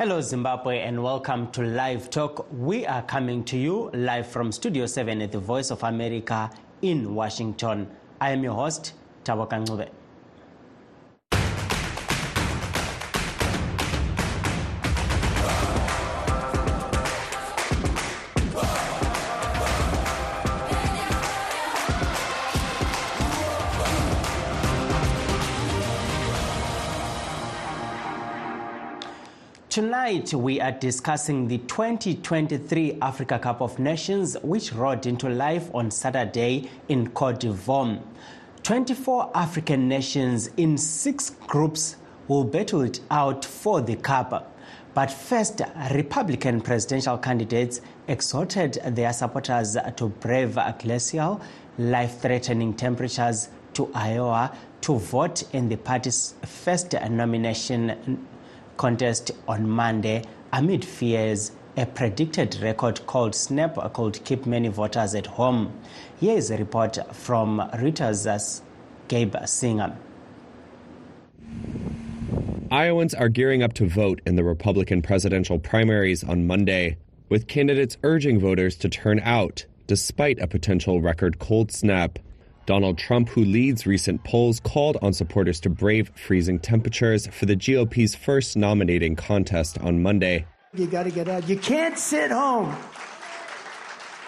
[0.00, 2.46] Hello, Zimbabwe, and welcome to Live Talk.
[2.50, 7.14] We are coming to you live from Studio 7 at the Voice of America in
[7.14, 7.86] Washington.
[8.18, 8.94] I am your host,
[9.24, 9.99] Taboka Ncube.
[30.10, 35.92] Tonight, we are discussing the 2023 Africa Cup of Nations, which rolled into life on
[35.92, 38.02] Saturday in Cote d'Ivoire.
[38.64, 41.94] 24 African nations in six groups
[42.26, 44.52] will battle it out for the Cup.
[44.94, 45.60] But first,
[45.92, 51.40] Republican presidential candidates exhorted their supporters to brave glacial,
[51.78, 58.26] life threatening temperatures to Iowa to vote in the party's first nomination
[58.80, 60.22] contest on Monday
[60.54, 65.70] amid fears a predicted record called SNAP could keep many voters at home.
[66.18, 68.62] Here is a report from Reuters'
[69.08, 69.94] Gabe Singer.
[72.70, 76.96] Iowans are gearing up to vote in the Republican presidential primaries on Monday,
[77.28, 82.18] with candidates urging voters to turn out despite a potential record cold snap.
[82.66, 87.56] Donald Trump, who leads recent polls, called on supporters to brave freezing temperatures for the
[87.56, 90.46] GOP's first nominating contest on Monday.
[90.74, 91.48] You got to get out.
[91.48, 92.76] You can't sit home.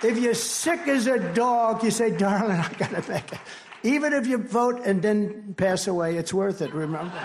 [0.02, 3.38] If you're sick as a dog, you say, darling, I got to make it.
[3.84, 7.20] Even if you vote and then pass away, it's worth it, remember?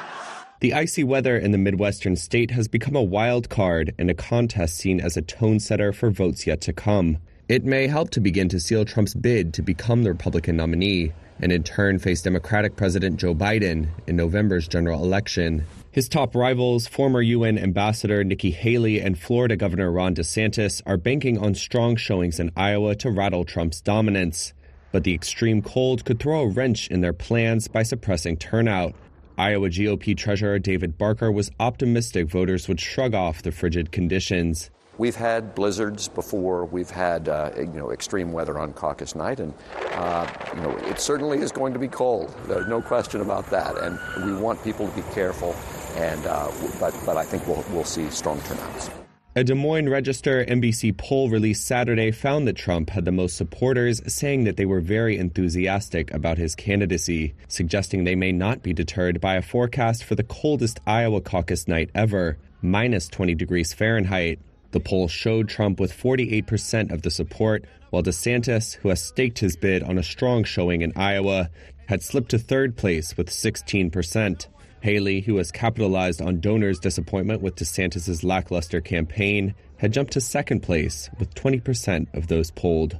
[0.59, 4.77] The icy weather in the Midwestern state has become a wild card in a contest
[4.77, 7.17] seen as a tone setter for votes yet to come.
[7.49, 11.49] It may help to begin to seal Trump's bid to become the Republican nominee, and
[11.49, 15.65] in turn face Democratic President Joe Biden in November's general election.
[15.91, 21.37] His top rivals, former UN Ambassador Nikki Haley and Florida Governor Ron DeSantis, are banking
[21.37, 24.53] on strong showings in Iowa to rattle Trump's dominance.
[24.91, 28.93] But the extreme cold could throw a wrench in their plans by suppressing turnout.
[29.37, 34.69] Iowa GOP Treasurer David Barker was optimistic voters would shrug off the frigid conditions.
[34.97, 36.65] We've had blizzards before.
[36.65, 39.53] We've had uh, you know extreme weather on caucus night, and
[39.91, 42.35] uh, you know it certainly is going to be cold.
[42.45, 45.55] There's no question about that, and we want people to be careful.
[45.95, 48.89] And uh, but but I think we'll we'll see strong turnouts.
[49.37, 54.01] A Des Moines Register NBC poll released Saturday found that Trump had the most supporters,
[54.11, 59.21] saying that they were very enthusiastic about his candidacy, suggesting they may not be deterred
[59.21, 64.39] by a forecast for the coldest Iowa caucus night ever, minus 20 degrees Fahrenheit.
[64.71, 69.55] The poll showed Trump with 48% of the support, while DeSantis, who has staked his
[69.55, 71.49] bid on a strong showing in Iowa,
[71.87, 74.47] had slipped to third place with 16%.
[74.81, 80.61] Haley, who has capitalized on donors' disappointment with DeSantis' lackluster campaign, had jumped to second
[80.61, 82.99] place with 20% of those polled.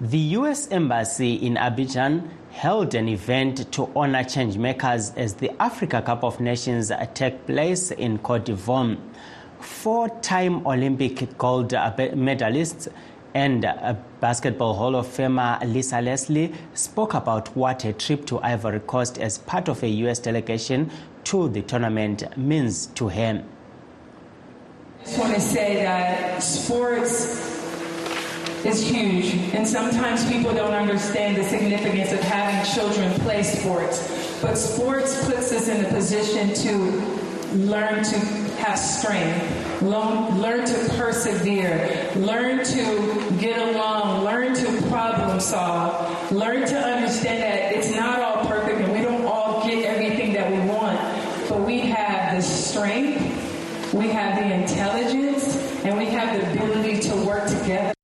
[0.00, 0.68] The U.S.
[0.70, 6.90] Embassy in Abidjan held an event to honor changemakers as the Africa Cup of Nations
[7.12, 8.96] take place in Cote d'Ivoire
[9.60, 11.72] four-time Olympic gold
[12.14, 12.88] medalist
[13.34, 13.62] and
[14.20, 19.38] Basketball Hall of Famer Lisa Leslie spoke about what a trip to Ivory Coast as
[19.38, 20.18] part of a U.S.
[20.18, 20.90] delegation
[21.24, 23.44] to the tournament means to him.
[25.00, 27.48] I just want to say that sports
[28.64, 34.38] is huge, and sometimes people don't understand the significance of having children play sports.
[34.42, 42.12] But sports puts us in a position to learn to have strength, learn to persevere,
[42.16, 48.46] learn to get along, learn to problem solve, learn to understand that it's not all
[48.46, 50.98] perfect and we don't all get everything that we want,
[51.48, 57.16] but we have the strength, we have the intelligence, and we have the ability to
[57.26, 57.94] work together.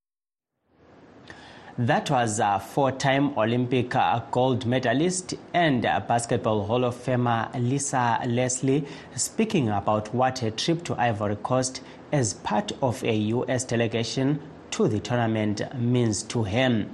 [1.78, 3.94] That was a four time Olympic
[4.30, 10.94] gold medalist and Basketball Hall of Famer Lisa Leslie speaking about what a trip to
[10.94, 11.82] Ivory Coast
[12.12, 13.64] as part of a U.S.
[13.64, 14.40] delegation
[14.70, 16.90] to the tournament means to him.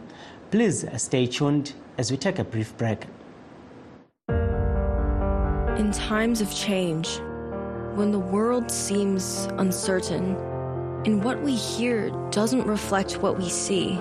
[0.50, 3.06] Please stay tuned as we take a brief break.
[5.78, 7.20] In times of change,
[7.94, 10.34] when the world seems uncertain
[11.06, 14.00] and what we hear doesn't reflect what we see,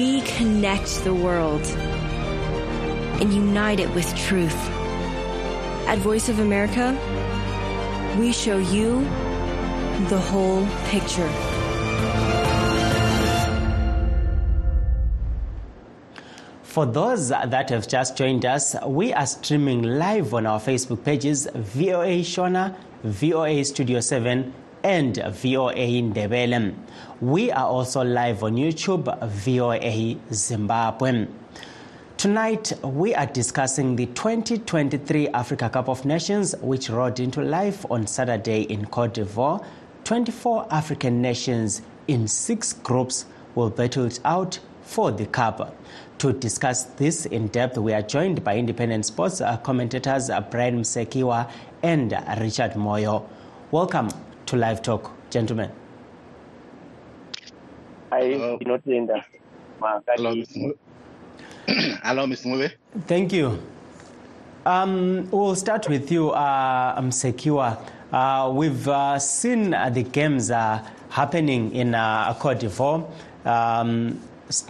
[0.00, 1.60] We connect the world
[3.20, 4.56] and unite it with truth.
[5.86, 6.96] At Voice of America,
[8.18, 9.00] we show you
[10.08, 11.28] the whole picture.
[16.62, 21.46] For those that have just joined us, we are streaming live on our Facebook pages
[21.52, 26.74] VOA Shona, VOA Studio 7, and VOA Ndebele.
[27.20, 31.26] We are also live on YouTube, VOA Zimbabwe.
[32.16, 38.06] Tonight, we are discussing the 2023 Africa Cup of Nations, which rolled into life on
[38.06, 39.64] Saturday in Cote d'Ivoire.
[40.04, 45.76] 24 African nations in six groups will battle it out for the Cup.
[46.18, 51.50] To discuss this in depth, we are joined by independent sports commentators Brian Msekiwa
[51.82, 53.26] and Richard Moyo.
[53.70, 54.10] Welcome
[54.50, 55.70] to Live Talk, gentlemen.
[58.10, 58.20] I
[58.58, 59.22] did not enda
[59.80, 60.56] Hello, Mr.
[60.56, 60.74] Mwe.
[62.02, 62.46] Hello, Mr.
[62.46, 62.70] Mwe.
[63.06, 63.62] Thank you.
[64.66, 67.78] Um, we'll start with you, uh, Msekiwa.
[68.12, 73.06] Uh, we've uh, seen uh, the games uh, happening in uh, Cote d'Ivoire
[73.44, 74.20] um,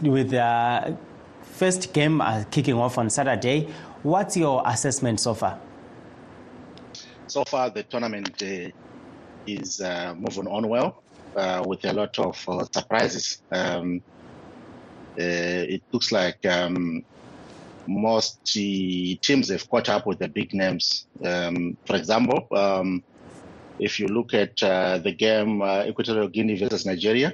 [0.03, 0.95] with the
[1.43, 3.67] first game uh, kicking off on Saturday.
[4.03, 5.59] What's your assessment so far?
[7.29, 8.69] So far, the tournament uh,
[9.55, 11.03] is uh, moving on well
[11.37, 13.43] uh, with a lot of uh, surprises.
[13.51, 14.03] Um,
[15.19, 17.05] uh, it looks like um,
[17.87, 21.07] most teams have caught up with the big names.
[21.25, 23.03] Um, for example, um,
[23.79, 27.33] if you look at uh, the game Equatorial Guinea versus Nigeria,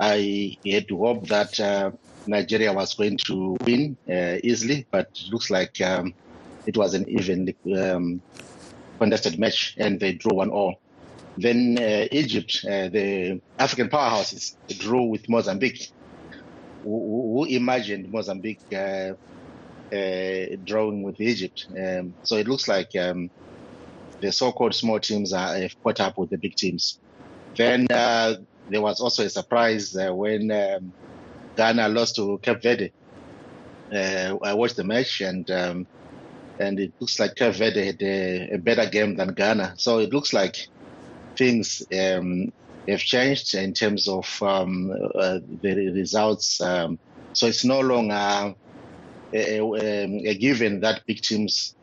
[0.00, 1.94] I had to hope that
[2.26, 3.96] Nigeria was going to win
[4.42, 6.14] easily, but it looks like um,
[6.66, 8.20] it was an even um,
[8.98, 10.80] contested match and they drew one all.
[11.38, 15.90] Then uh, Egypt, uh, the African powerhouses, drew with Mozambique.
[16.84, 16.90] Who,
[17.38, 19.14] who imagined Mozambique uh,
[19.94, 21.66] uh, drawing with Egypt?
[21.70, 23.30] Um, so it looks like um,
[24.20, 26.98] the so-called small teams are, have caught up with the big teams.
[27.56, 28.34] Then uh,
[28.68, 30.92] there was also a surprise uh, when um,
[31.56, 32.92] Ghana lost to Cape Verde.
[33.92, 35.86] I watched the match and um,
[36.58, 39.74] and it looks like Cape Verde had a, a, better game than Ghana.
[39.76, 40.68] So it looks like
[41.36, 42.52] things um,
[42.88, 46.60] have changed in terms of um, uh, the results.
[46.60, 46.98] Um,
[47.32, 48.54] so it's no longer
[49.32, 51.74] a, a, a, given that big teams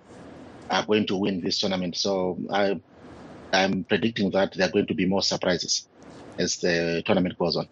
[0.69, 1.95] are going to win this tournament.
[1.95, 2.79] So I,
[3.51, 5.87] I'm predicting that there are going to be more surprises
[6.37, 7.67] as the tournament goes on.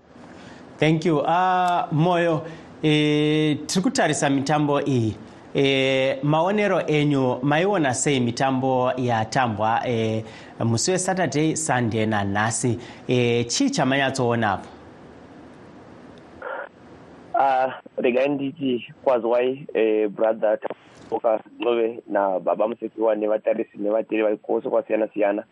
[0.78, 1.20] Thank you.
[1.20, 2.46] Uh, Moyo,
[2.84, 5.16] eh, tiri mitambo iyi
[5.58, 10.24] e, maonero enyu maiona sei mitambo yatambwa e,
[10.60, 14.60] musi wesaturday sunday nanhasi e, chii chamanyatsoona
[17.38, 25.08] uh, regai nditi kwazwai eh, brother taoka nove nababa musekiwa nevatarisi nevateri vari kwose kwasiyana
[25.08, 25.44] siyana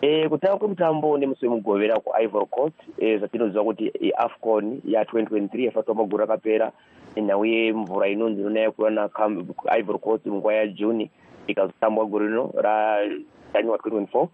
[0.00, 2.76] e, kutanga kwemutambo nemusi ku ivory coast.
[2.98, 6.72] E, zvatinoziva kuti iafcon ya2023 yafatwa maguru akapera
[7.16, 9.10] nhau yemvura inonzi inonaya kuona
[9.78, 11.10] ivory coast munguva yajuni
[11.46, 14.28] ikazotambwa guru rino rajanuary 2024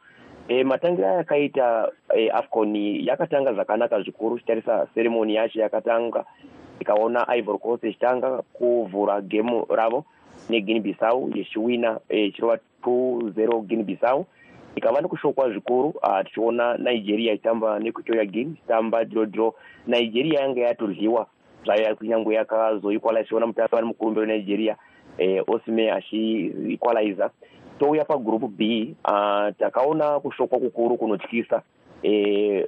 [0.49, 6.25] e, matangiro ayakaita e, afcon yakatanga zvakanaka zvikuru chitarisa seremoni yacho yakatanga
[6.81, 10.05] ikaona ivory coast ichitanga kuvhura gemu ravo
[10.51, 14.27] neguinea bissau ichiwina ichirova 2 guinea bissau
[14.77, 19.55] ikava nekushokwa zvikuru uh, tichiona nigeria ichitamba nequitoria yagame ichitamba dro dro.
[19.87, 21.27] Nigeria yanga yatoryiwa
[21.65, 24.77] zvayo kunyange yakazoequalize tichiona mutambi ari mukurumbe wenigeria
[25.19, 27.31] eh, osime achiikwalaiza
[27.79, 31.63] touya pagroup b uh, takaona kushokwa kukuru kunotyisa
[32.03, 32.67] eh,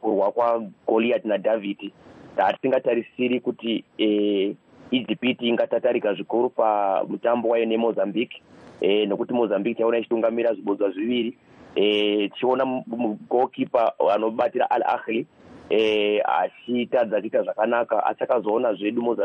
[0.00, 1.92] kurwa kwagoliat nadavid
[2.36, 4.54] hatisingatarisiri kuti eh,
[4.92, 8.42] ijipiti ingatatarika zvikuru pamutambo wayo nemozambique
[8.80, 11.36] e, nokuti mozambique taona ichitungamira zvibodzwa zviviri.
[11.74, 12.82] E, tichiona
[13.28, 15.26] gokipa anobatira al ahli
[15.70, 19.16] e, achitadza kuita zvakanaka asi akazoona zvedu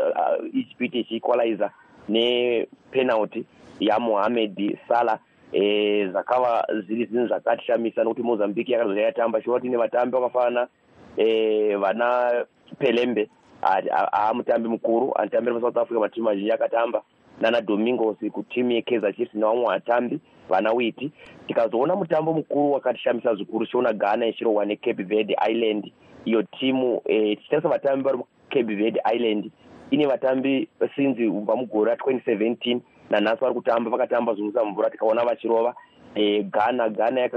[0.52, 1.70] ijipiti ichiequaliza
[2.08, 3.44] nepenalty
[3.80, 5.18] yamohamed salah.
[5.52, 10.68] E, zvakava zviri zvinhu zvakatishamisa nokuti mozambique yakazoa yatamba chiona kuti nevatambi vakafanana
[11.16, 12.44] e, vana
[12.78, 13.28] pelembe
[13.62, 17.02] aamutambi mukuru anotambira musouth africa matimu mazhinji akatamba
[17.40, 21.12] nana domingos kutimu yekaizer chiefs nevamwe vatambi vana witi
[21.46, 25.92] tikazoona mutambo mukuru wakatishamisa zvikuru tichiona ghana ichirohwa necape verde island
[26.24, 29.50] iyo timu e, tichitarisa vatambi vari mucape verde island
[29.90, 32.78] ine vatambi sinzi kubva mugore ra2017
[33.10, 35.74] nanhasi vari kutamba vakatamba zvinwisa mvura tikaona vachirova
[36.14, 37.28] e, ghana ghana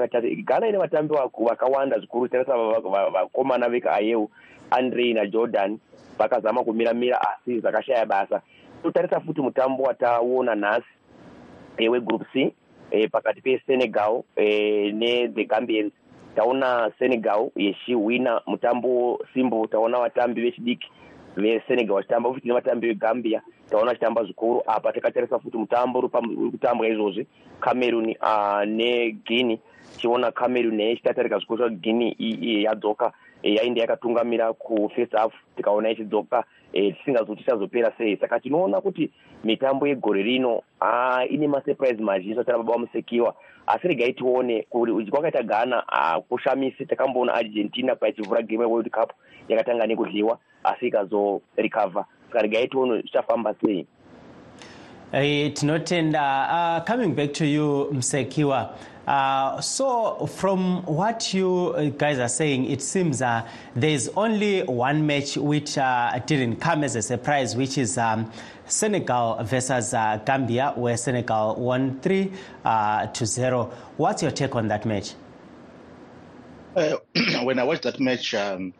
[0.43, 4.29] ghana ine vatambi vakawanda zvikuru tichitarisa vakomana vekaayeu
[4.71, 5.79] andrei najordan
[6.21, 8.41] vakazama kumira mira asi zvakashaya basa.
[8.83, 10.87] Totarisa futi mutambo wataona nhasi
[11.77, 12.53] e, wegroup c
[12.91, 15.93] e, pakati pesenegal e, nethe gambians.
[16.35, 19.67] Taona senegal yechihwina mutambo simbo.
[19.67, 20.87] Taona vatambi vechidiki
[21.35, 23.41] vesenegal vachitamba futi nevatambi vegambia.
[23.69, 24.93] Taona vachitamba zvikuru apa.
[24.93, 26.09] Takatarisa futi mutambo uri
[26.51, 27.27] kutambwa izvozvi
[27.59, 29.57] cameroon uh, neguinea.
[29.93, 32.13] Tichiona cameroon naye ichitatarika zvikuru guinea
[32.63, 33.11] yadzoka
[33.43, 38.17] yainge yakatungamira kufirst half tikaona ichidzoka tisingazoti ichazopera sei.
[38.17, 39.11] Saka tinoona kuti
[39.43, 40.61] mitambo yegore rino
[41.29, 43.35] ine masurprise mazhinji atara baba vamusekiwa.
[43.67, 45.83] Asi regai tione kuti kwakaita ghana
[46.29, 49.11] kushamisi takamboona argentina paichivhura game yeworld cup
[49.49, 53.85] yakatanga nekudliwa asi ikazorikavha saka regai tione zvichafamba sei.
[55.13, 58.75] Uh, tinotenda uh, coming back to you msekiwa
[59.11, 65.35] uh, so from what you guys are saying it seems uh, there's only one match
[65.35, 68.31] which uh, didn't come as a surprise which is um,
[68.67, 72.31] senegal versus uh, gambia where senegal won 3
[72.63, 73.65] uh, to 0
[73.97, 75.13] what's your take on that match?
[76.77, 76.95] Uh,
[77.43, 78.73] when i watched that match um,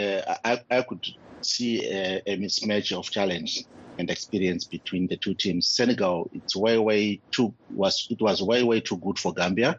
[0.00, 1.06] uh, I, I could
[1.42, 3.64] see a, a mismatch of challenge
[3.98, 5.68] and experience between the two teams.
[5.68, 9.78] Senegal, it's way, way too was it was way, way too good for Gambia,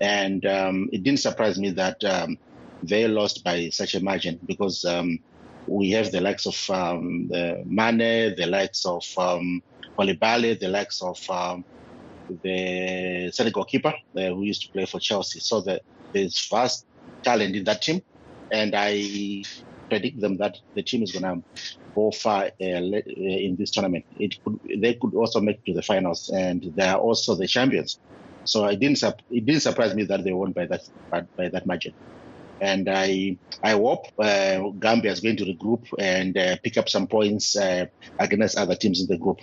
[0.00, 2.36] and um, it didn't surprise me that um,
[2.82, 5.18] they lost by such a margin because um,
[5.66, 9.62] we have the likes of um, the Mane, the likes of um,
[9.98, 11.64] Koulibaly, the likes of um,
[12.42, 15.40] the Senegal keeper uh, who used to play for Chelsea.
[15.40, 15.80] So the,
[16.12, 16.86] there's vast
[17.22, 18.02] talent in that team,
[18.52, 19.42] and I
[19.88, 21.42] predict them that the team is going to
[21.94, 24.04] go far uh, in this tournament.
[24.18, 27.46] It could, they could also make it to the finals, and they are also the
[27.46, 27.98] champions.
[28.44, 31.94] So it didn't it didn't surprise me that they won by that by that margin.
[32.60, 37.06] And I I hope uh, Gambia is going to regroup and uh, pick up some
[37.06, 37.86] points uh,
[38.18, 39.38] against other teams in the group.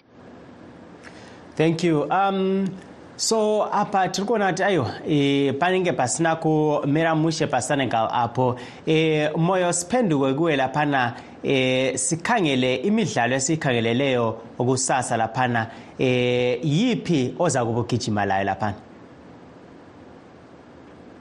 [1.55, 2.10] Thank you.
[2.12, 2.75] Um,
[3.22, 8.56] so apa tiri kuona kuti aiwa e, panenge pasina kumira mushe pasenegal apo.
[8.88, 11.13] E, moyo siphenduke kuwe laphana
[11.44, 15.68] e, sikhangele imidlalo esiyikhangeleleyo kusasa laphana
[16.00, 18.78] e, yiphi oza kubugijima layo laphana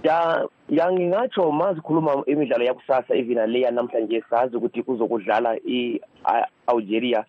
[0.02, 7.24] ya ya ngingatsho mazikhuluma imidlalo yakusasa even le yanamhlanje sazi ukuthi kuzokudlala i-algeria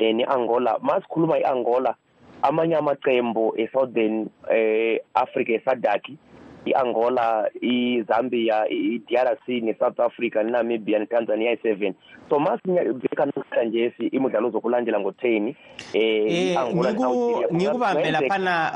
[0.00, 1.94] um ne-angola mazikhuluma i-angola
[2.42, 6.18] amanye amaqembu e-southern eh, africa esadaki
[6.64, 11.94] i-angola izambia i-drc ne-south africa nenamibia netanzania i-seven.
[12.28, 12.38] So
[13.66, 15.54] nje si imidlalo zokulandela ngo-ten
[15.94, 18.72] um ngikubambe laphana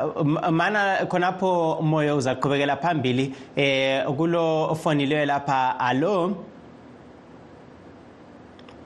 [0.50, 5.76] mana khonapho moyo uzaqhubekela phambili um kulo ofonileyo lapha.
[5.78, 6.37] Allo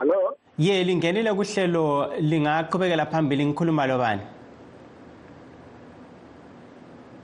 [0.01, 4.23] allo ye lingenile kuhlelo lingaqhubekela phambili ngikhuluma lobani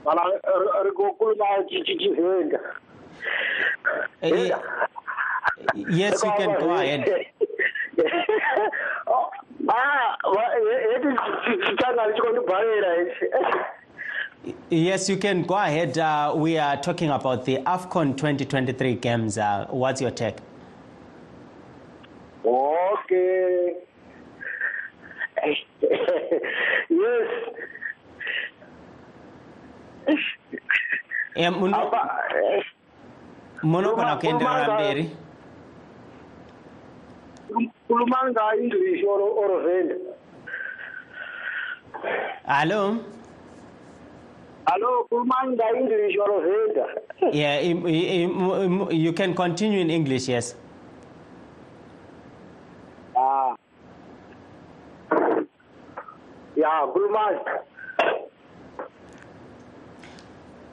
[0.05, 0.23] Bala
[0.83, 2.59] ri kokuluma Tshivenga.
[5.73, 7.27] Yes you can go ahead
[9.67, 10.17] Ah,
[10.93, 11.09] yeti
[11.63, 13.25] tsitanga lichikondibharira ichi.
[14.69, 19.65] yes you can go ahead uh, we are talking about the afcon 2023 games uh,
[19.69, 20.35] what's your take
[22.45, 23.73] Okay.
[26.89, 27.29] yes.
[31.35, 32.63] Eh, muno- Apa eh,
[33.63, 35.09] munogona Kuluma- kuenderera kuluma- mberi
[37.87, 39.95] kulumanga English or or Venda.
[42.47, 42.97] alo
[44.67, 46.85] Hello, kulumanga English or Venda.
[47.31, 47.59] yeah
[48.91, 50.55] you can continue in english yes
[53.17, 53.55] Ah.
[56.55, 57.59] Yeah, kulumanga.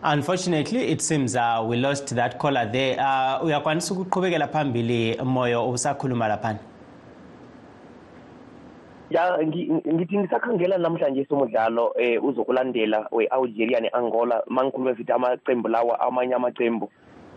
[0.04, 2.99] Unfortunately it seems uh, we lost that caller there.
[3.00, 6.59] Uh, uyakwanisa ukuqhubekela phambili moyo usakhuluma laphana?
[9.11, 16.00] Ya ngi- ngithi ngisakhangela namhlanje somudlalo eh uzokulandela we-algeria ne-angola ma ngikhuluma sithi amaqembu lawa
[16.00, 16.90] amanye amaqembu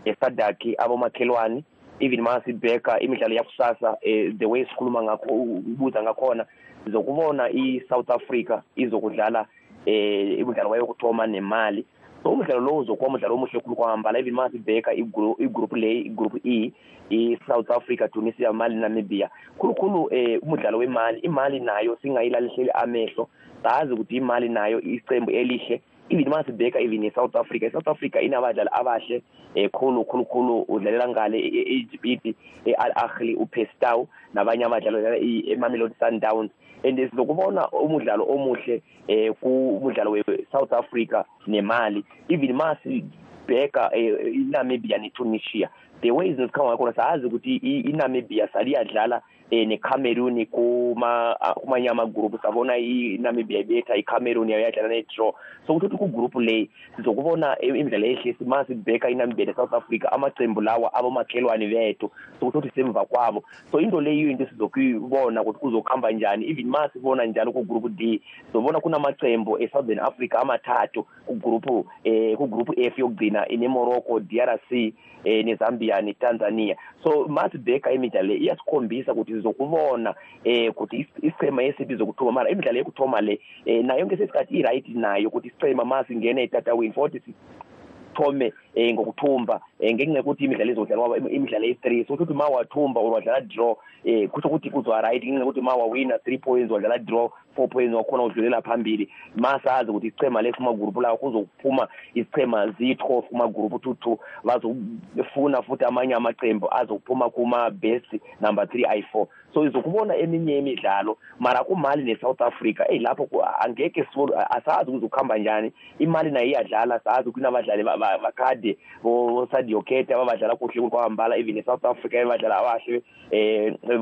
[0.04, 1.64] esadaki abomakhelwane.
[2.00, 6.46] Even ma sibheka imidlalo yakusasa eh the way sikhuluma ngakho ubuza ngakhona.
[6.92, 9.46] Zokubona i-south africa izokudlala
[9.86, 11.84] eh imidlalo wayo yokuthoma nemali.
[12.26, 16.72] So umdlalo lowo uzokuba umdlalo omuhle khulu kwamambala even masibheka igroup le igroup e
[17.10, 19.30] i-south africa tunisia mali namibia.
[19.58, 23.28] Khulukhulu um umdlalo wemali imali nayo singayilalihleli amehlo.
[23.62, 25.80] Sazi ukuthi imali nayo icembu elihle.
[26.08, 27.66] Even masibheka even i-south africa.
[27.66, 29.22] I-south africa inabadlali abahle
[29.56, 35.16] um khulu khulu khulu udlalela ngale e-egypt e-al ahli upestaw nabanye abadlali badlala
[35.52, 36.50] emamelodi sundowns
[36.84, 42.04] and sizokubona umudlalo omuhle um kumudlalo we-south africa nemali.
[42.28, 45.68] Even ma sibheka inamibia netunisia
[46.02, 52.76] the way izinto zikhamba ngakhona sazi ukuthi inamibia saliyadlala eh neCameroon kuma kumanye amagroup sabona
[52.76, 55.32] iNamibia ibetha iCameroon yayadlala nedraw
[55.66, 60.94] so ukuthi ku group le sizokubona imidlalo yehlesi ma sibheka iNamibia neSouth Africa amacembu lawa
[60.94, 62.10] abomakhelwane bethu.
[62.40, 63.42] Sokuthi semva kwabo.
[63.70, 66.50] So into le into sizokuyibona ukuthi kuzokuhamba njani.
[66.50, 72.36] Even ma sibona njalo ku group D sizobona kunamacembu eSouthern Africa amathathu ku group eh
[72.36, 74.92] ku group F yokugcina ine Morocco DRC
[75.24, 80.14] eh neZambia neTanzania so masibheka imidlalo le iyasikhombisa ukuthi sizokubona
[80.44, 85.28] eh ukuthi isicema esibi zokuthuma mara imidlalo yokuthoma le eh nayo yonke sesikhathi i-right nayo
[85.28, 92.04] ukuthi isicema masingena etatawini futhi sithome eh ngokuthumba eh ngenxa yokuthi imidlalo izodlalwa imidlalo eyi-three
[92.04, 96.18] so ukuthi ma wathumba or wadlala draw eh kusho ukuthi kuzwa ngenxa yokuthi ma wawina
[96.18, 99.08] three points wadlala draw four points wakhona udlulela phambili.
[99.36, 106.14] Ma sazi ukuthi isichema lesi kumagrupu lawo kuzophuma isicema zitho kumagroup 2 bazofuna futhi amanye
[106.14, 108.06] amacembu azokuphuma kuma best
[108.40, 113.28] number three i-four so izokubona eminye imidlalo mara kumali ne-south Africa eyi lapho
[113.60, 114.06] angeke
[114.50, 115.72] asazi ukuzokuhamba njani.
[115.98, 117.84] Imali nayo iyadlala sazi kunabadlali
[118.22, 124.00] bakade ukuthi bosadio kete abadlala kuhle kwambala even e-south africa abadlala abahle um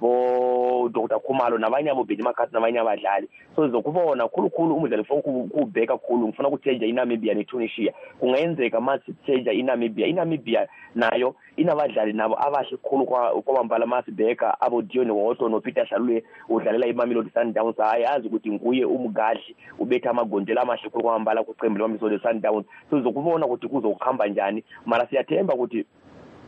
[0.00, 1.20] bo Dr.
[1.20, 3.28] khumalo nabanye abobheni makhathi nabanye abadlali.
[3.56, 7.92] So zokubona khulukhulu umdlali ufuna kuwubheka khulu ngifuna ukutshentsha inamibia netunisia.
[8.20, 15.48] Kungenzeka ma sitshentsha inamibia inamibia nayo inabadlali nabo abahle khulu kwamambala ma sibheka abodion woto
[15.48, 17.76] nopeter hlalule udlalela imamelodi sundowns.
[17.76, 22.66] Hayi azi ukuthi nguye umgadli ubethe amagondelo amahle khulu kwamambala kwicembu lemamelodi sundowns.
[22.92, 24.64] So izokubona ukuthi kuzokuhamba njani.
[24.86, 25.84] Mara siyathemba ukuthi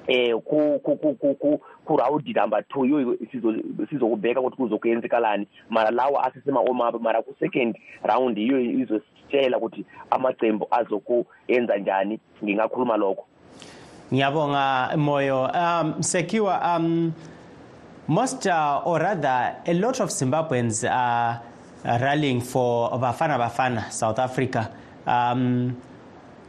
[0.07, 3.17] eh ku ku ku ku ku round number 2 yo
[3.91, 10.69] sizokubheka ukuthi kuzokuyenzekalani mara lawa asisema omapa mara ku second round iyo izositshela ukuthi amacembu
[10.71, 12.21] azokuyenza njani.
[12.45, 13.25] Ngingakhuluma lokho.
[14.13, 15.51] Ngiyabonga moyo.
[15.55, 17.13] Um sekiwa um
[18.07, 21.41] most uh, or rather a lot of zimbabweans are
[21.85, 24.71] rallying for bafana bafana south africa.
[25.07, 25.77] Um,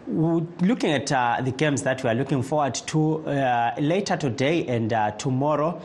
[0.08, 4.94] looking at uh, the games that we are looking forward to uh, later today and
[4.94, 5.82] uh, tomorrow,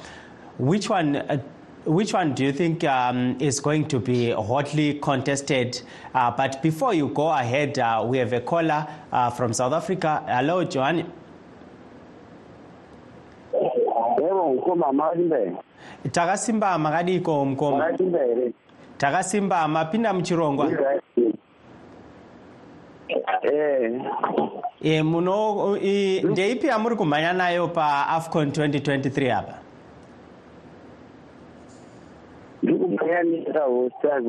[0.59, 1.17] which one?
[1.17, 1.39] Uh,
[1.87, 5.81] which one do you think um, is going to be hotly contested?
[6.15, 8.87] Uh, but before you go ahead, uh, we have a caller
[9.35, 10.23] from South Africa.
[10.27, 11.11] Hello, Johan.
[16.13, 17.93] takasimbama kadiko mkoma
[18.99, 21.01] takasimbama pinda muchirongwa eh
[24.83, 25.77] e muno
[26.25, 29.55] ndeipi yamuri kumhanya nayo paafcon 2023 apa?
[32.63, 34.21] Ndiri kumhanya netahosta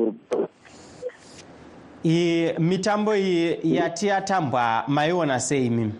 [2.04, 5.92] i mitambo iyi yati yatambwa maiona sei mimi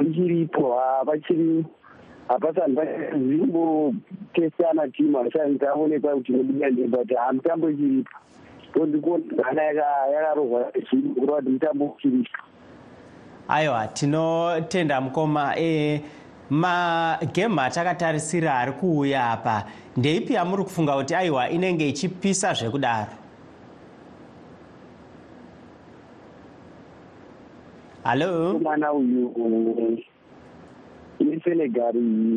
[0.00, 1.64] ichiripo havachiri
[2.30, 8.10] hapasani pazimbotesana timu hasani taonekwa kuti nobuda ndei but hamitambo ichiripo.
[8.74, 12.38] Tondikuonana yakarohwa zviri kureva kuti mutambo uchiripo.
[13.48, 16.00] Aiwa tinotenda mukoma e,
[16.50, 19.64] magemu atakatarisira ari kuuya apa.
[19.96, 23.12] Ndeipi yamuri kufunga kuti aiwa inenge ichipisa zvekudaro?
[28.04, 29.32] Hallo mwana uyu
[31.20, 31.94] isenegal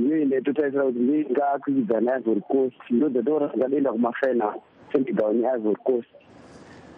[0.09, 2.75] yoenda totarisira kuti ngaakwikidza neivory coast.
[2.89, 4.53] Ndo dzataura dzakadoenda kumafinal
[4.91, 6.09] senegal neivory coast.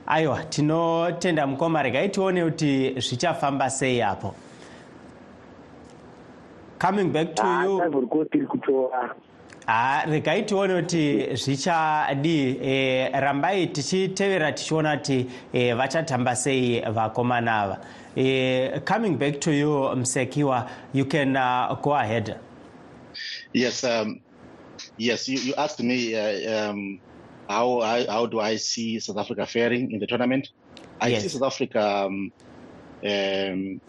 [0.08, 4.36] Aiwa tinotenda mukoma regai tione kuti zvichafamba sei apo.
[6.80, 7.82] Coming back to you.
[7.82, 9.16] Ivory coast iri kutora
[9.66, 17.80] tione kuti zvichadi e, rambai tichitevera tichiona kuti e, vachatamba sei vakomana ava.
[18.16, 22.36] E, coming back to you msekiwa you can uh, go ahead.
[23.54, 24.20] Yes um,
[24.98, 27.00] yes you, you asked me uh, um,
[27.48, 30.48] how, how how do i see south africa faring in the tournament?
[31.02, 31.24] I Yes.
[31.24, 32.32] see south africa um,
[33.06, 33.82] um,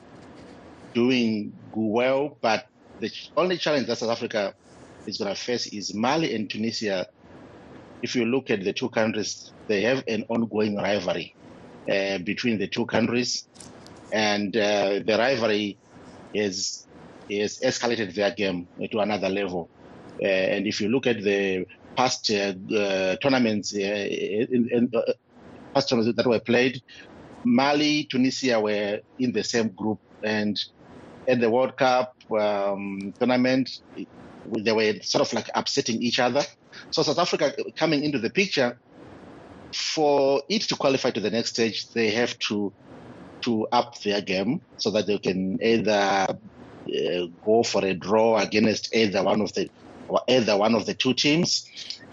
[0.94, 2.64] doing well but
[3.00, 4.54] the only challenge that south africa
[5.06, 7.06] is going to face is mali and tunisia.
[8.02, 11.34] If you look at the two countries, they have an ongoing rivalry
[11.90, 13.48] uh, between the two countries,
[14.12, 15.78] and uh, the rivalry
[16.34, 16.86] is
[17.30, 19.68] has escalated their game to another level.
[20.22, 21.66] Uh, and if you look at the
[21.96, 25.00] past uh, tournaments, uh, in, in, uh,
[25.74, 26.80] past tournaments that were played,
[27.44, 30.58] Mali, Tunisia were in the same group, and
[31.28, 33.80] at the World Cup um, tournament,
[34.58, 36.42] they were sort of like upsetting each other.
[36.90, 38.78] So South Africa coming into the picture,
[39.72, 42.72] for it to qualify to the next stage, they have to
[43.42, 48.94] to up their game so that they can either uh, go for a draw against
[48.94, 49.68] either one of the
[50.28, 51.64] either one of the two teams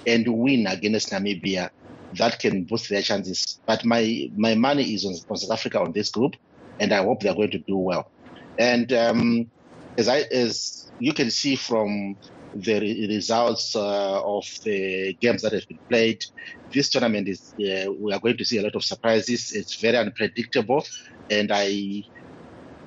[0.05, 1.69] and win against Namibia.
[2.17, 3.59] That can boost their chances.
[3.65, 6.35] But my my money is on, on South Africa on this group,
[6.79, 8.11] and I hope they're going to do well.
[8.59, 9.51] And um,
[9.97, 12.17] as I as you can see from
[12.55, 16.23] the results uh, of the games that have been played,
[16.71, 19.51] this tournament is uh, we are going to see a lot of surprises.
[19.53, 20.85] It's very unpredictable,
[21.29, 22.03] and I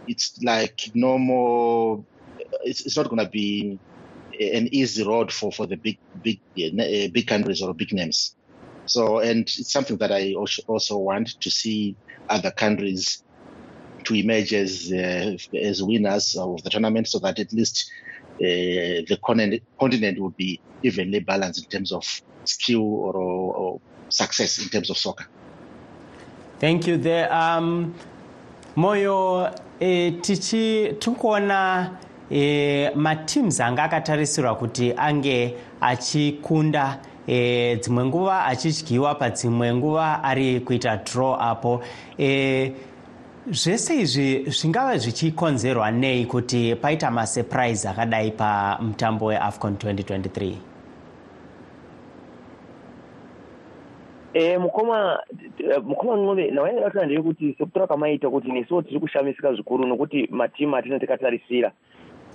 [0.06, 2.04] it's like no more.
[2.62, 3.78] It's, it's not going to be
[4.38, 8.34] an easy road for, for the big big uh, big countries or big names.
[8.86, 11.96] So, and it's something that I also- also want to see
[12.28, 13.24] other countries
[14.06, 17.84] to emerge as uh, as winners of the tournament, so that at least
[18.40, 19.18] uh, the
[19.78, 22.04] continent will be evenly balanced in terms of
[22.44, 25.26] skill or, or success in terms of soccer.
[26.58, 27.94] thank you there um,
[28.76, 31.90] moyo e, tichi tikuona
[32.30, 40.96] e, mateams anga akatarisirwa kuti ange achikunda e, dzimwe nguva achidyiwa padzimwe nguva ari kuita
[40.96, 41.82] draw apo
[42.18, 42.72] e,
[43.50, 50.54] zvese izvi zvingava zvichikonzerwa nei kuti paita masepuraizi akadai pamutambo weafcon 2023
[54.34, 55.18] e, mukoma
[55.82, 61.72] mukoma nqove nawaidakuta ndeyekuti sekutaura kwamaita kuti nesuwo tiri kushamisika zvikuru nokuti matimu atinenge takatarisira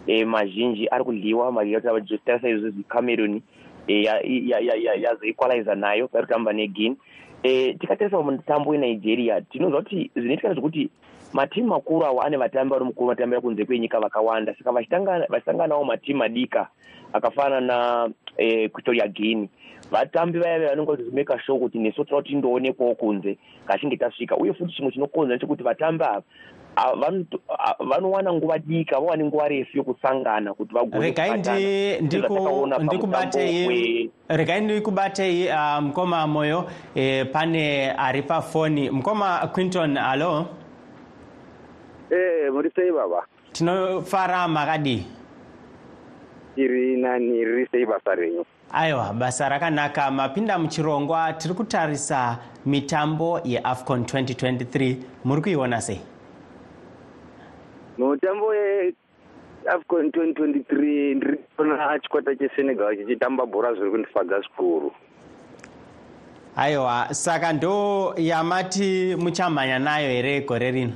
[0.08, 3.42] e, mazhinji ari kudyiwa matarisa izvozvi cameroon
[3.88, 4.04] e,
[5.02, 6.96] yazoequaliza nayo pairi kutamba neguine
[7.44, 10.90] eh, tikatarisa mutambo wenigeria tinoziva kuti zvinoitika zvekuti
[11.34, 14.56] matimu makuru awo ane vatambi vari mukuru vatambira kunze kwenyika vakawanda.
[14.58, 16.68] Saka vachitanga- vachitanganawo matimu madika
[17.14, 19.48] akafanana na equatoria guinea.
[19.92, 24.38] Vatambi vaya vanonga vachizomeka show kuti nesu toda kuti tindoonekwawo kunze kachinge tasvika.
[24.38, 26.24] Uye futi chimwe chinokonza ndechekuti vatambi ava
[27.90, 31.58] vanowana nguva dika vawane nguva refu yokusangana kuti vagone regai kubatana.
[31.60, 35.50] ndi- ndiku- Sezvatakaona pamutambo ndikubatei regai ndikubatei
[35.82, 40.46] mukoma moyo eh, pane ari pafoni mukoma quinton alo?
[42.10, 43.26] Eh, muri sei baba?
[43.52, 45.06] tinofara makadii
[46.56, 48.46] Iri nani riri sei basa renyu?
[48.74, 50.12] aiwa basa rakanaka.
[50.12, 56.02] Mapinda muchirongwa tiri kutarisa mitambo yeafcon 2023 muri kuiona sei
[58.02, 64.92] Mutambo weAFCON 2023 ndiri kuona chikwata cheSenegal chichitamba bhora zviri kundifadza zvikuru.
[66.56, 70.94] aiwa saka ndo yamati muchamhanya nayo here gore rino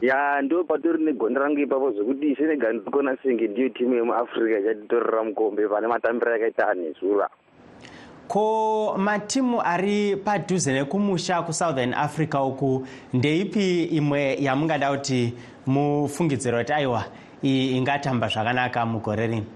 [0.00, 5.68] Ya ndo patori negondo rangu ipapo zvekuti Senegal ndikuona senge ndiyo timu yemuAfrica ichatitorera mukombe
[5.68, 7.28] pane matambiro akaita anezura.
[8.28, 15.34] Ko matimu ari padhuze nekumusha kusouthern africa uku ndeipi imwe yamungada kuti
[15.66, 17.04] mufungidziro kuti aiwa
[17.42, 19.46] iyi ingatamba zvakanaka mugore rino?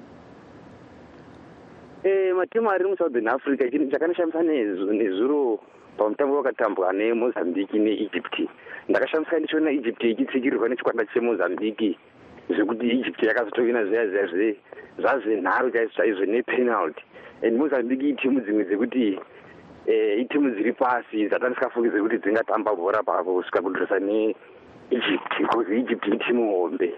[2.05, 5.59] Eh, matimu ari musouthern africa chinhu chakandishamisa nezu- nezuro
[5.99, 8.49] pamutambo wakatambwa nemozambique neegypt.
[8.89, 11.97] Ndakashamisika ndichiona egypt ichitsikirirwa nechikwata chemozambique
[12.49, 14.57] zvekuti egypt yakazotovina zviya zviya zve
[14.99, 17.03] zvazenharo chaizvo chaizvo nepenalty
[17.43, 19.19] and mozambique itimu dzimwe dzekuti
[19.87, 26.53] eh, itimu dziri pasi dzatandisingafungidze kuti dzingatamba bhora papo kusvika kudhirisa neegypt because egypt itimu
[26.53, 26.95] hombe.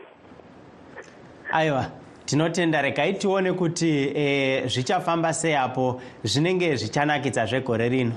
[1.53, 1.87] Aiwa
[2.25, 8.13] tinotenda regai tione kuti e, zvichafamba sei apo zvinenge zvichanakidza zvegore rino.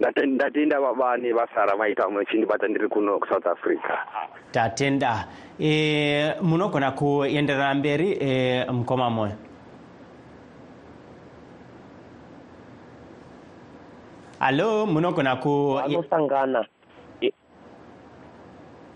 [0.00, 3.98] Ndate- ndatenda baba nebasa ramaita muchindibata ndiri kuno kusouth africa.
[4.52, 5.26] Tatenda.
[5.60, 9.49] E, munogona kuenderera mberi e, mukoma moyo
[14.40, 16.64] alo munogona ku vanosangana
[17.20, 17.32] Eh,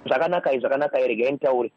[0.07, 1.71] zvakanaka izvi zvakanaka regai nditaure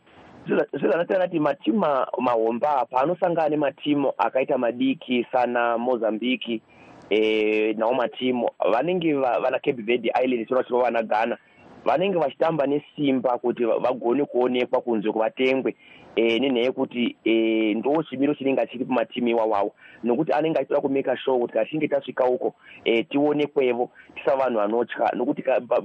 [0.48, 3.02] zvezvanotaura kuti matimu mahombe mahomba apa.
[3.02, 6.62] Anosangana nematimu akaita madiki sana mozambique
[7.10, 11.38] e, nawo matimu vanenge vana cape verde island tinoona kuti vana ghana.
[11.86, 15.76] Vanenge vachitamba nesimba kuti vagone kuonekwa kunze kuvatengwe
[16.18, 19.74] eh, nenyaya yekuti eh, ndo chimiro chinenge chiri pamatimu iwawawo.
[20.04, 25.12] Nokuti anenge achitoda kumeka show kuti kachinge tasvika uko eh, tionekwevo tisa vanhu vanotya.
[25.16, 25.44] Nokuti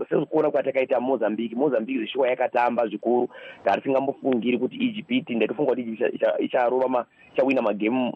[0.09, 3.29] sekuona kwatakaita mozambique mozambique zvishuwa yakatamba zvikuru
[3.64, 5.99] tarisingamufungiri kuti egypt ndatifunga kuti
[6.38, 8.12] icharova ichawina magemu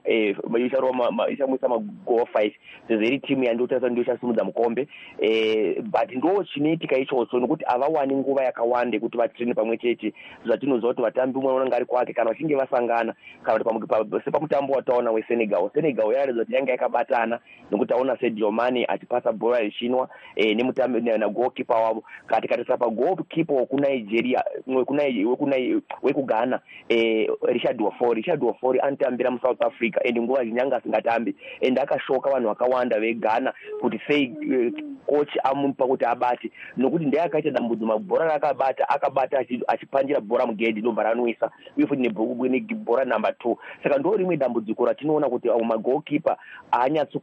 [1.30, 2.52] ichamwisa magol five
[2.88, 4.88] sezvo iri timu yandotarisa ndio ichasimudza mukombe
[5.82, 10.12] but ndo chinoitika ichocho nokuti havawani nguva yakawanda yekuti vatrene pamwe chete.
[10.44, 15.70] Zvatinoziva kuti vatambi umwe unenge ari kwake kana vachinge vasangana kana kuti sepamutambo wataona wesenegal
[15.74, 16.12] senegal.
[16.12, 22.76] Yaratidza kuti yanga yakabatana nokuti taona sediomani achipasa bhora richinwa nemutambi nagolkipa wavo kana tikatarisa
[22.76, 24.44] pagolkipa wekunigeria
[26.02, 26.60] wekughana
[27.42, 28.16] richard wafori.
[28.16, 31.34] Richard wafori anotambira musouth africa and nguva zhinji anga asingatambi.
[31.62, 34.34] And akashoka vanhu vakawanda veghana kuti sei
[35.06, 36.50] coach amupa kuti abate.
[36.76, 43.04] Nokuti ndeye akaita dambudzo mabhora raakabata akabata achipanjira bhora mugedhi ndobva ranwisa uye futi nebhora
[43.04, 43.58] number two.
[43.82, 46.36] Saka ndo rimwe dambudziko ratinoona kuti magolkipa
[46.70, 47.18] haanyatsi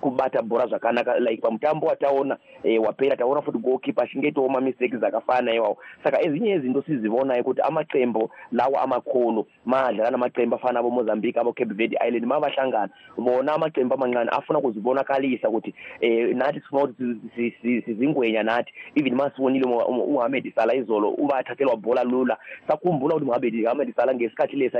[0.00, 5.78] kubata bhora zvakanaka like pamutambo wataona e, wapera taona futi golkipa achingeitawo mamistakes akafanana iwawo
[6.04, 11.98] saka ezinye izinto sizivonai kuti amaqembu lawa amakhulu madlala namaqembu afana abomozambique abocape abo verde
[12.08, 18.72] island mavahlangana vona amaqembo amancane afuna kuzibonakalisa kuti um nathi sifuna ukuthi sizingwenya nathi.
[18.94, 22.36] Even masibonile umohamed sala izolo ubathathelwa bhola lula.
[22.68, 24.78] Sakhumbula ukuthi mohamed sala ngesikhathi lesa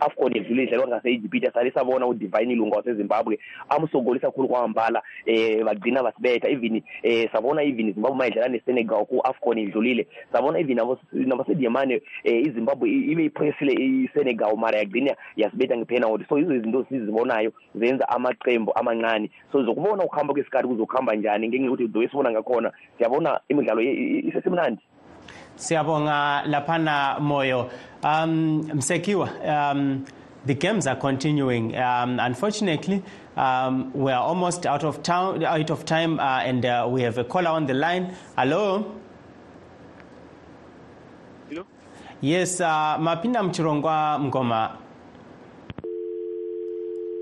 [0.00, 6.48] afcon edlule idlalwa ngase-egypt asale sabona udivine ilunga wasezimbabwe amsongolisa khulu kwamambala um bagcina basibetha
[6.48, 10.06] even um sabona even izimbabwe mayidlala nesenegal ku-afcon idlulile.
[10.32, 10.76] Sabona even
[11.12, 18.08] nabasediamane um izimbabwe ibe ipresile isenegal mara yagcina yasibetha ngepenalty so yizo izinto sizibonayo zenza
[18.08, 19.30] amaqembu amancane.
[19.52, 24.82] So zokubona ukuhamba kwesikhathi kuzokuhamba njani ngenxa yokuthi do esibona ngakhona siyabona imidlalo isesemnandi
[25.56, 27.70] siyabonga laphana moyo.
[28.02, 30.04] Um msekiwa um
[30.46, 31.74] the games are continuing.
[31.74, 33.02] Um, unfortunately
[33.36, 37.18] um, we are almost out of town out of time uh, and uh, we have
[37.18, 38.92] a caller on the line hello
[41.48, 41.66] Hello?
[42.20, 44.76] yes uh, mapinda mchirongwa mngoma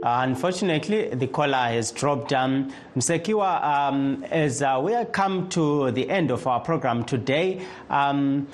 [0.03, 2.33] Uh, unfortunately, the caller has dropped.
[2.33, 7.64] Um, Msekiwa, um, as uh, we have come to the end of our program today,
[7.88, 8.48] um,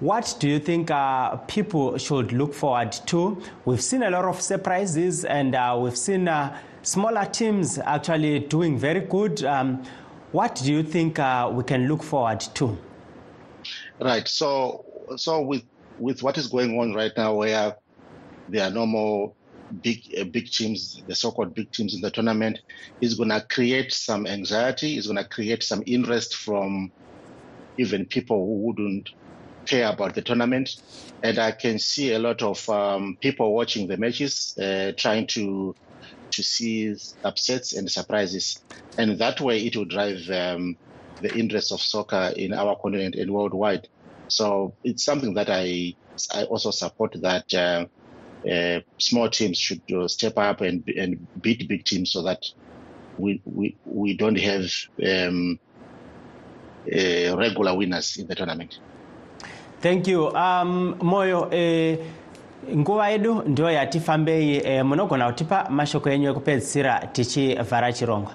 [0.00, 3.38] what do you think uh, people should look forward to?
[3.66, 8.78] We've seen a lot of surprises and uh, we've seen uh, smaller teams actually doing
[8.78, 9.42] very good.
[9.44, 9.82] Um,
[10.32, 12.78] what do you think uh, we can look forward to?
[14.00, 14.26] Right.
[14.28, 14.84] So,
[15.16, 15.64] so with
[15.98, 17.76] with what is going on right now, where
[18.48, 19.32] there are no more
[19.82, 22.60] big uh, big teams, the so-called big teams in the tournament,
[23.00, 24.96] is going to create some anxiety.
[24.96, 26.92] Is going to create some interest from
[27.78, 29.10] even people who wouldn't
[29.66, 30.76] care about the tournament.
[31.22, 35.74] And I can see a lot of um, people watching the matches, uh, trying to
[36.32, 38.62] to see upsets and surprises,
[38.98, 40.76] and that way it will drive um,
[41.20, 43.88] the interest of soccer in our continent and worldwide.
[44.28, 45.94] So it's something that I
[46.32, 47.52] I also support that.
[47.54, 47.86] Uh,
[48.50, 52.44] uh, small teams should uh, step up and and beat big teams so that
[53.16, 54.70] we we, we don't have
[55.02, 55.58] um,
[56.92, 58.78] uh, regular winners in the tournament.
[59.80, 60.34] Thank you.
[60.34, 61.96] Um, Moyo, eh,
[62.76, 68.32] nguva yedu ndio yatifambei eh, munogona kutipa mashoko enyu ekupedzisira tichivhara chirongwa.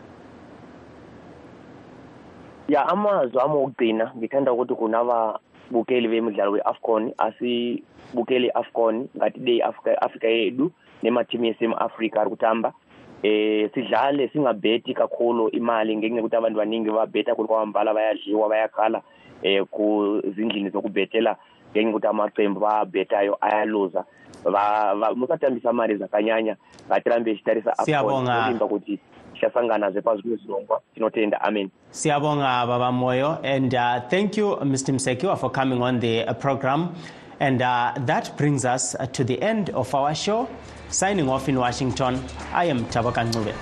[2.68, 10.72] Ya amazwi amokugcina ngithanda ukuthi kuna vabukeli vemidlalo we-afcon asibukele i-afcon ngatide i-afrika yedu
[11.04, 12.74] nemathimu esemu-afrika ari kutamba
[13.24, 19.02] eh sidlale singabhethi kakhulu imali ngenxa yokuthi abantu baningi babhetha khulu kwamambala bayadliwa bayakhala
[19.44, 21.36] eh kuzindlini zokubhethela
[21.72, 24.06] ngenxa yokuthi amaqembu babhethayo ayaluza
[25.16, 26.56] musatambisa mali zakanyanya
[26.88, 28.54] ngatirambe sitarisa Siyabonga.
[28.70, 29.00] kuti
[29.40, 31.42] siyasangana zepasi kwezilongwa tinotenda.
[31.42, 31.70] Amen.
[31.92, 36.90] Siyabonga baba moyo and uh, thank you mr msekiwa for coming on the uh, program.
[37.42, 40.48] And uh, that brings us to the end of our show.
[40.90, 42.20] Signing off in washington
[42.54, 43.54] i am tabakan Ncube.